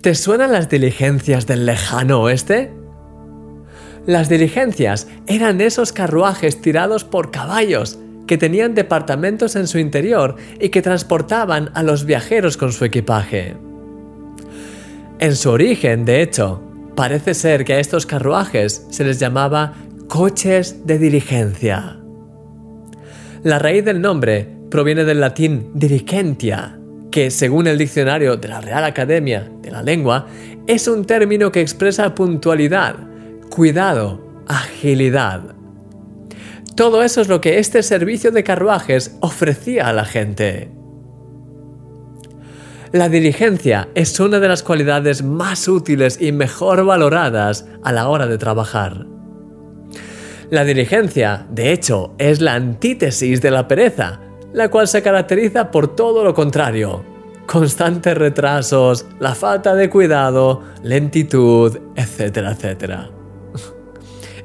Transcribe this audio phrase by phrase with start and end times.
[0.00, 2.70] ¿Te suenan las diligencias del lejano oeste?
[4.06, 7.98] Las diligencias eran esos carruajes tirados por caballos
[8.28, 13.56] que tenían departamentos en su interior y que transportaban a los viajeros con su equipaje.
[15.18, 16.62] En su origen, de hecho,
[16.94, 19.74] parece ser que a estos carruajes se les llamaba
[20.06, 21.98] coches de diligencia.
[23.42, 26.77] La raíz del nombre proviene del latín diligentia,
[27.10, 30.26] que según el diccionario de la Real Academia de la Lengua
[30.66, 32.96] es un término que expresa puntualidad,
[33.48, 35.54] cuidado, agilidad.
[36.76, 40.70] Todo eso es lo que este servicio de carruajes ofrecía a la gente.
[42.92, 48.26] La diligencia es una de las cualidades más útiles y mejor valoradas a la hora
[48.26, 49.06] de trabajar.
[50.50, 54.20] La diligencia, de hecho, es la antítesis de la pereza,
[54.52, 57.04] la cual se caracteriza por todo lo contrario.
[57.46, 63.10] Constantes retrasos, la falta de cuidado, lentitud, etcétera, etcétera.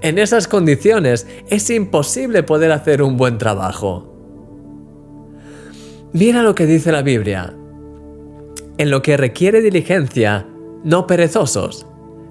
[0.01, 4.13] En esas condiciones es imposible poder hacer un buen trabajo.
[6.11, 7.53] Mira lo que dice la Biblia.
[8.77, 10.45] En lo que requiere diligencia,
[10.83, 11.85] no perezosos,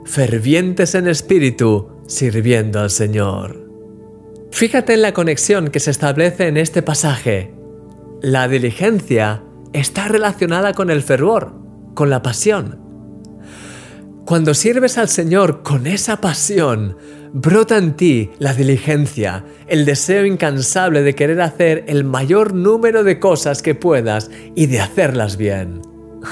[0.04, 3.68] fervientes en espíritu, sirviendo al Señor.
[4.50, 7.61] Fíjate en la conexión que se establece en este pasaje.
[8.22, 9.42] La diligencia
[9.72, 11.54] está relacionada con el fervor,
[11.94, 12.78] con la pasión.
[14.24, 16.96] Cuando sirves al Señor con esa pasión,
[17.32, 23.18] brota en ti la diligencia, el deseo incansable de querer hacer el mayor número de
[23.18, 25.82] cosas que puedas y de hacerlas bien.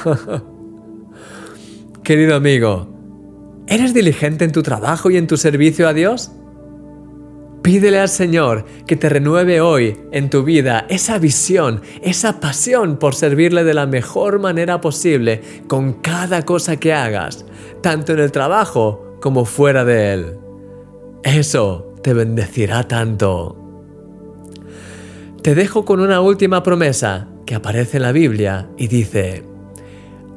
[2.04, 6.30] Querido amigo, ¿eres diligente en tu trabajo y en tu servicio a Dios?
[7.62, 13.14] Pídele al Señor que te renueve hoy en tu vida esa visión, esa pasión por
[13.14, 17.44] servirle de la mejor manera posible con cada cosa que hagas,
[17.82, 20.38] tanto en el trabajo como fuera de él.
[21.22, 23.56] Eso te bendecirá tanto.
[25.42, 29.42] Te dejo con una última promesa que aparece en la Biblia y dice,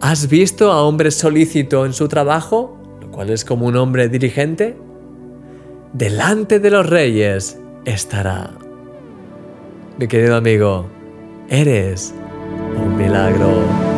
[0.01, 4.75] ¿has visto a hombre solícito en su trabajo, lo cual es como un hombre dirigente?
[5.93, 8.49] Delante de los reyes estará.
[9.97, 10.87] Mi querido amigo,
[11.49, 12.13] eres
[12.75, 13.92] un milagro.